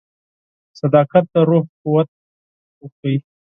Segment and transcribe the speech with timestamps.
[0.79, 2.07] •صداقت د روح قوت
[2.81, 3.17] ورکوي.